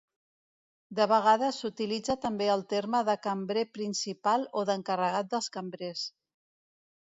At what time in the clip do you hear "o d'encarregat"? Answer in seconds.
4.63-5.33